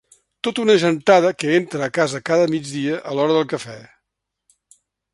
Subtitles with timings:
[0.45, 3.81] Tota una gentada que entra a casa cada migdia, a l'hora del cafè.